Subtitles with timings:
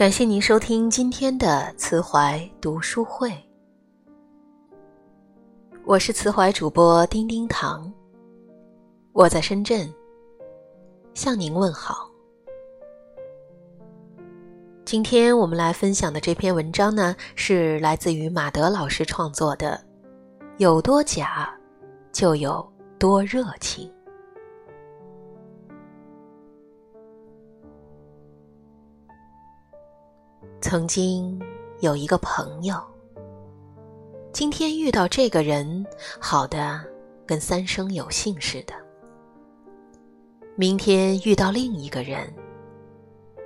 [0.00, 3.30] 感谢您收听今天的慈怀读书会，
[5.84, 7.92] 我是慈怀主播丁丁糖，
[9.12, 9.92] 我在深圳
[11.12, 12.10] 向您问好。
[14.86, 19.78] 今天我们来分享的这篇文章呢，是来自于马德老师创作的，
[20.56, 21.54] 《有多假，
[22.10, 22.66] 就有
[22.98, 23.86] 多热情》。
[30.60, 31.40] 曾经
[31.80, 32.76] 有一个朋友，
[34.30, 35.86] 今天遇到这个人，
[36.20, 36.78] 好的
[37.26, 38.74] 跟三生有幸似的；
[40.56, 42.30] 明天遇到另一个人，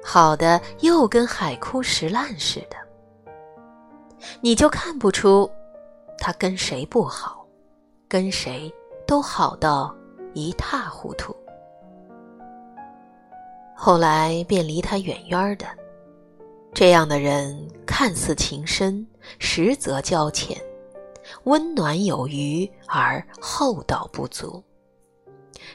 [0.02, 2.76] 好的又跟海枯石烂似的。
[4.40, 5.48] 你就看不出
[6.18, 7.46] 他跟谁不好，
[8.08, 8.72] 跟谁
[9.06, 9.94] 都好到
[10.32, 11.34] 一塌糊涂。
[13.76, 15.83] 后来便离他远远的。
[16.74, 19.06] 这样的人看似情深，
[19.38, 20.60] 实则交浅，
[21.44, 24.60] 温暖有余而厚道不足。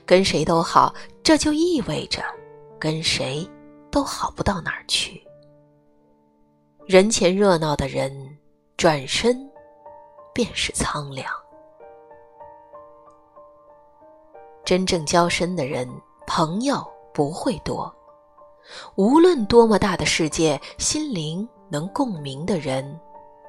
[0.06, 2.22] 跟谁都好，这就意味着
[2.78, 3.50] 跟谁
[3.90, 5.26] 都好不到哪儿去。
[6.86, 8.38] 人前热闹的人，
[8.76, 9.50] 转身
[10.34, 11.32] 便是苍凉。
[14.66, 15.90] 真正交深的人，
[16.28, 17.96] 朋友不会多。
[18.96, 23.00] 无论多么大的世界，心灵能共鸣的人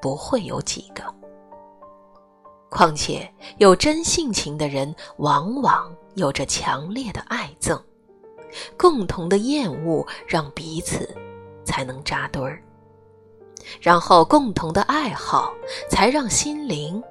[0.01, 1.03] 不会有几个。
[2.69, 7.79] 况且有真性情的人，往往有着强烈的爱憎，
[8.77, 11.13] 共同的厌恶让彼此
[11.65, 12.63] 才能扎堆儿，
[13.81, 15.53] 然后共同的爱好
[15.89, 17.03] 才让心灵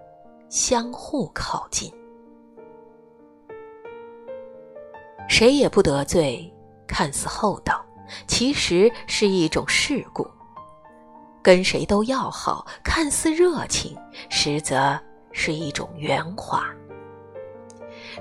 [0.48, 1.92] 相互靠近。
[5.28, 6.52] 谁也不得罪，
[6.86, 7.84] 看似厚道。
[8.26, 10.26] 其实是一种世故，
[11.42, 13.96] 跟谁都要好，看似热情，
[14.28, 14.98] 实则
[15.32, 16.64] 是一种圆滑。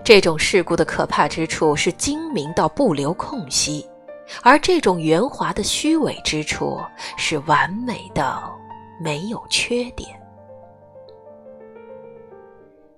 [0.04, 3.86] 这种世故的可怕之处是精明到不留空隙，
[4.44, 6.80] 而这种圆滑的虚伪之处
[7.18, 8.58] 是完美到
[9.02, 10.10] 没有缺点。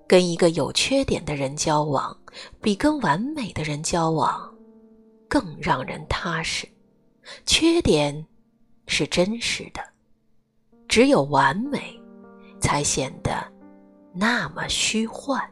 [0.06, 2.14] 跟一个有缺点的人交往，
[2.60, 4.52] 比跟完美的人交往
[5.26, 6.68] 更让人踏实。
[7.46, 8.26] 缺点
[8.86, 9.80] 是真实的，
[10.88, 11.98] 只有完美
[12.60, 13.32] 才显得
[14.12, 15.42] 那么虚幻。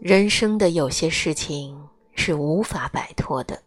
[0.00, 1.78] 人生的有些事情
[2.14, 3.58] 是无法摆脱的，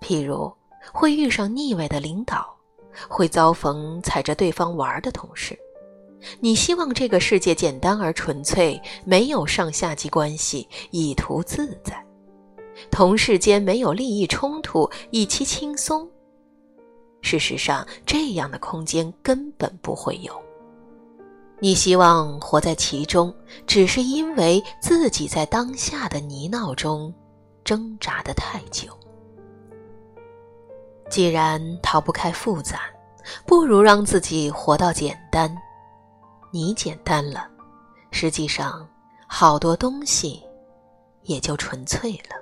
[0.00, 0.50] 譬如
[0.92, 2.56] 会遇上腻歪的领导，
[3.08, 5.58] 会遭逢踩着对方玩的同事。
[6.40, 12.02] 你希望这个世界简单而纯粹，没有上下级关系，以图自在。
[12.90, 16.08] 同事间没有利益冲突，以其轻松。
[17.20, 20.32] 事实上，这样的空间根本不会有。
[21.60, 23.32] 你希望活在其中，
[23.68, 27.14] 只是因为自己在当下的泥淖中
[27.62, 28.88] 挣扎的太久。
[31.08, 32.80] 既然逃不开复杂，
[33.46, 35.56] 不如让自己活到简单。
[36.50, 37.48] 你简单了，
[38.10, 38.84] 实际上
[39.28, 40.42] 好多东西
[41.22, 42.41] 也就纯粹了。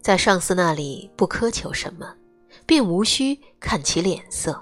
[0.00, 2.12] 在上司那里不苛求什么，
[2.66, 4.52] 便无需看其脸色；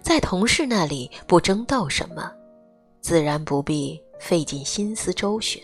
[0.00, 2.30] 在同事那里不争斗什么，
[3.00, 5.60] 自然不必费尽心思周旋。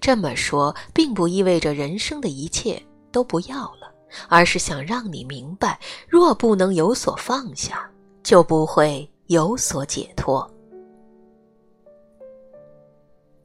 [0.00, 2.82] 这么说，并不意味着人生的一切
[3.12, 3.94] 都不要了，
[4.28, 7.88] 而是想让你明白：若不能有所放下，
[8.22, 10.48] 就不会有所解脱。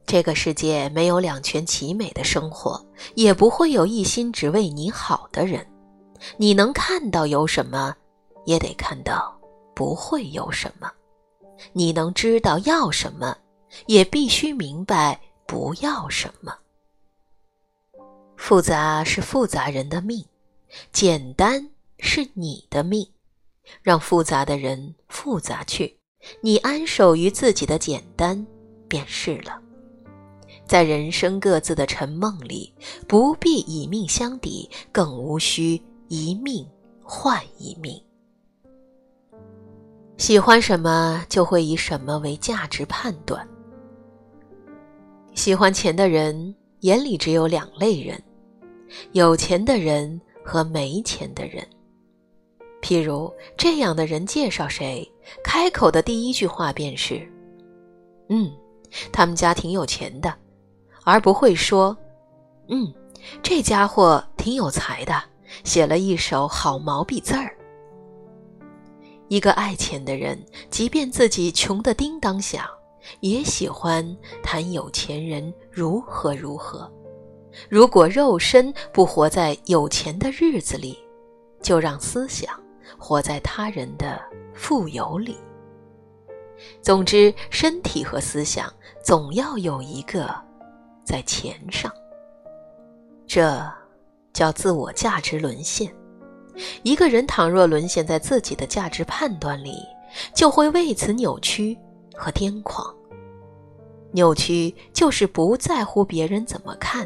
[0.06, 2.84] 这个世界没有两全其美的生活，
[3.16, 5.66] 也不会有一心只为你好的人。
[6.38, 7.96] 你能看到有什么，
[8.46, 9.36] 也得看到
[9.76, 10.88] 不会有什么；
[11.74, 13.36] 你能知道要什么，
[13.88, 16.56] 也必须明白不要什么。
[18.38, 20.24] 复杂是复杂人的命，
[20.92, 21.70] 简单
[22.00, 23.08] 是你的命。
[23.82, 25.98] 让复杂的人复杂去，
[26.42, 28.46] 你安守于自己的简单
[28.88, 29.60] 便是了。
[30.68, 32.74] 在人生各自的沉梦里，
[33.08, 36.68] 不必以命相抵，更无需一命
[37.04, 38.02] 换一命。
[40.18, 43.48] 喜欢什么，就会以什么为价值判断。
[45.34, 48.22] 喜欢钱的人眼里只有两类人：
[49.12, 51.68] 有钱的人和没钱的人。
[52.82, 55.06] 譬如这样的人介绍谁，
[55.44, 57.28] 开口的第一句话便是
[58.30, 58.52] ：“嗯，
[59.12, 60.34] 他们家挺有钱的。”
[61.06, 61.96] 而不会说，
[62.68, 62.94] 嗯，
[63.42, 65.14] 这家伙挺有才的，
[65.64, 67.56] 写了一手好毛笔字儿。
[69.28, 70.38] 一个爱钱的人，
[70.70, 72.66] 即便自己穷得叮当响，
[73.22, 74.06] 也喜欢
[74.44, 76.92] 谈有钱人如何如何。
[77.70, 80.98] 如果肉身不活在有钱的日子里，
[81.62, 82.50] 就让思想
[82.98, 84.22] 活在他人的
[84.54, 85.38] 富有里。
[86.82, 88.72] 总之，身体和思想
[89.04, 90.36] 总要有一个
[91.06, 91.94] 在钱上。
[93.28, 93.64] 这
[94.34, 95.94] 叫自我价值沦陷。
[96.84, 99.78] 一个人倘若沦陷在自己的价值判断里，
[100.34, 101.78] 就会为此扭曲
[102.14, 102.94] 和癫狂。
[104.12, 107.06] 扭曲就是不在乎别人怎么看，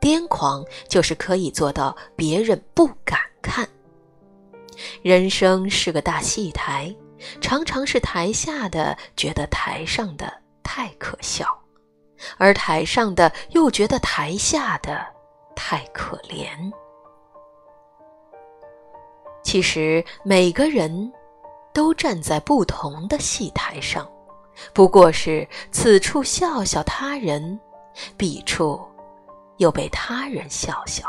[0.00, 3.68] 癫狂就是可以做到别人不敢看。
[5.02, 6.94] 人生是个大戏台，
[7.42, 10.32] 常常是台下的觉得台上的
[10.62, 11.46] 太可笑，
[12.38, 15.06] 而台上的又觉得台下的
[15.54, 16.48] 太可怜。
[19.42, 21.12] 其实每个人
[21.72, 24.08] 都站在不同的戏台上，
[24.74, 27.58] 不过是此处笑笑他人，
[28.16, 28.80] 彼处
[29.56, 31.04] 又被他人笑笑。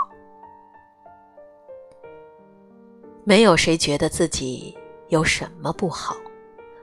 [3.23, 4.75] 没有谁觉得自己
[5.09, 6.15] 有什么不好，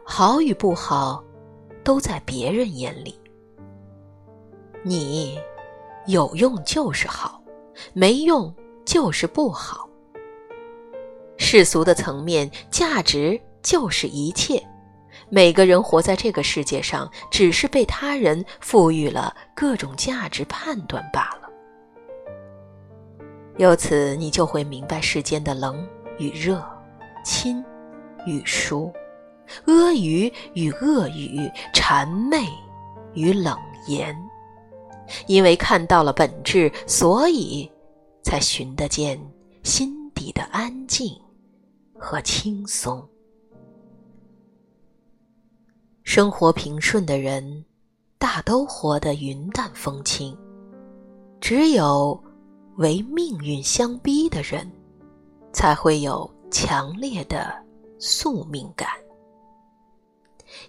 [0.05, 1.25] 好与不好，
[1.83, 3.21] 都在别人眼里。
[4.83, 5.39] 你
[6.07, 7.43] 有用就是好，
[7.93, 8.55] 没用
[8.85, 9.89] 就是不好。
[11.37, 14.63] 世俗的层面，价值就是一切。
[15.31, 21.49] 每个人活在这个世界上，只是被他人赋予了各种价值判断罢了。
[23.59, 25.87] 由此，你就会明白世间的冷
[26.19, 26.65] 与热、
[27.25, 27.63] 亲
[28.27, 28.93] 与疏、
[29.67, 32.47] 阿谀与恶语、谄媚
[33.15, 34.17] 与冷言。
[35.26, 37.70] 因为看到了本质，所以
[38.22, 39.20] 才寻得见
[39.62, 41.19] 心底的安静。
[42.00, 43.05] 和轻松，
[46.05, 47.64] 生活平顺的人，
[48.19, 50.32] 大都活得云淡风轻；
[51.40, 52.22] 只有
[52.76, 54.70] 为命运相逼的人，
[55.52, 57.52] 才会有强烈的
[57.99, 58.88] 宿命感。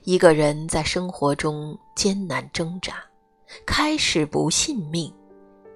[0.04, 2.96] 一个人在生活中艰难挣扎，
[3.66, 5.14] 开始不信命，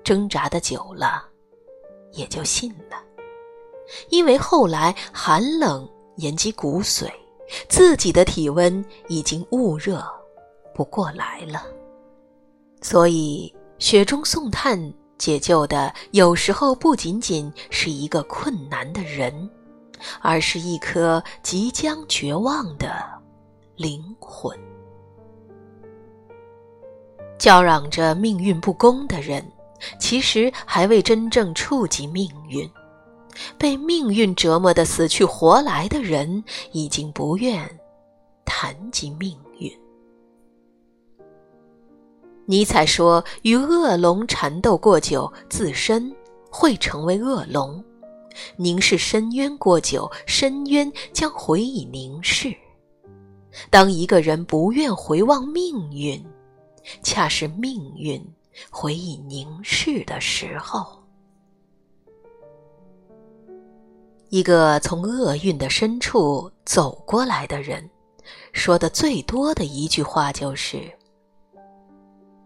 [0.04, 1.24] 挣扎的久了，
[2.12, 2.98] 也就信了。
[4.10, 5.88] 因为后来寒冷
[6.18, 7.12] 延及骨髓，
[7.68, 10.04] 自己的体温已经捂热
[10.74, 11.64] 不过来了，
[12.82, 19.50] 所以雪中送炭解救的有时候不仅仅是一个困难的人，
[20.22, 23.04] 而是一颗即将绝望的
[23.76, 24.58] 灵魂。
[27.44, 29.46] 叫嚷着命运不公的人，
[30.00, 32.66] 其实还未真正触及命运。
[33.58, 36.42] 被命运折磨得死去活来的人，
[36.72, 37.70] 已经不愿
[38.46, 39.70] 谈及命运。
[42.46, 46.16] 尼采说：“与恶龙缠斗过久，自身
[46.50, 47.84] 会成为恶龙；
[48.56, 52.56] 凝视深渊过久，深渊将回以凝视。”
[53.70, 56.26] 当一个人不愿回望命运，
[57.02, 58.24] 恰是命运
[58.70, 61.02] 回以凝视的时候。
[64.30, 67.88] 一个从厄运的深处走过来的人，
[68.52, 70.92] 说的最多的一句话就是：“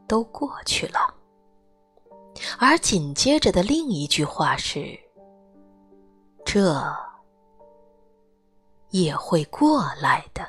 [0.06, 1.14] 都过去了。”
[2.60, 5.00] 而紧接着的另一句话是
[6.44, 6.84] ：“这
[8.90, 10.46] 也会过来的。”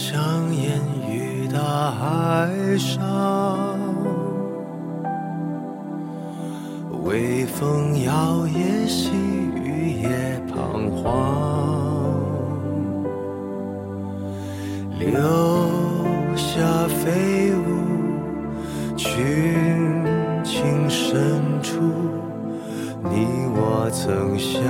[0.00, 3.76] 像烟雨大海上，
[7.02, 11.02] 微风摇曳，细雨也彷徨，
[15.00, 15.10] 留
[16.36, 17.66] 下飞舞
[18.96, 20.04] 群
[20.44, 21.80] 情深处，
[23.02, 24.62] 你我曾相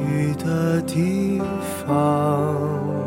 [0.00, 1.38] 遇的地
[1.86, 3.01] 方。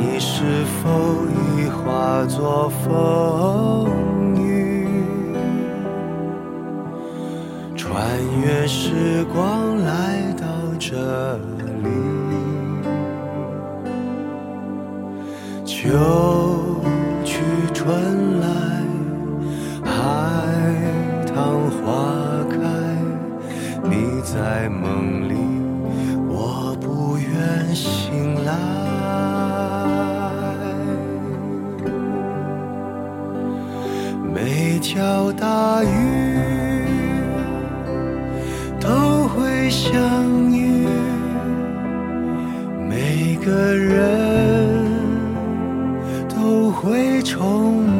[0.00, 3.90] 你是否已化作风
[4.36, 4.86] 雨？
[7.76, 7.96] 穿
[8.40, 10.46] 越时光来到
[10.78, 11.36] 这
[11.82, 11.88] 里
[15.64, 15.88] 秋
[17.24, 17.42] 去
[17.74, 18.46] 春来
[19.84, 19.90] 海
[21.26, 21.82] 棠花
[22.48, 22.56] 开
[23.82, 25.34] 你在梦里
[26.28, 28.17] 我不愿醒
[47.22, 47.97] 重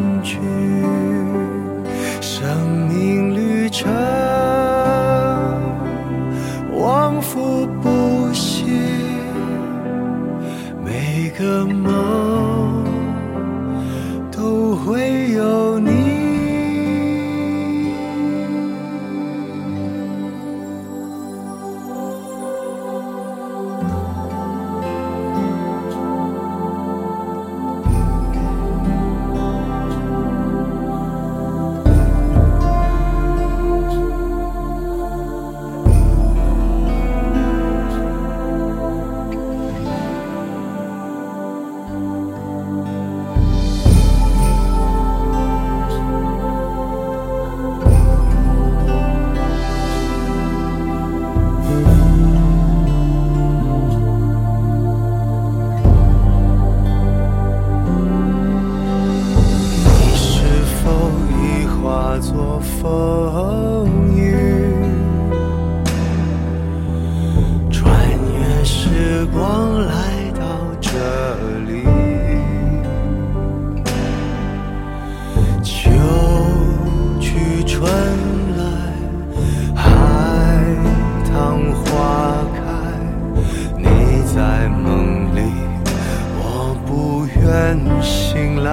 [88.08, 88.70] 醒来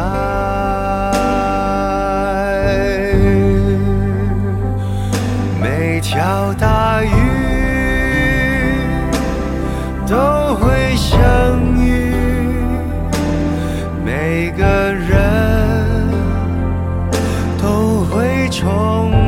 [5.61, 7.09] 每条大鱼
[10.07, 11.17] 都会相
[11.83, 12.15] 遇
[14.05, 16.09] 每个人
[17.61, 19.24] 都会重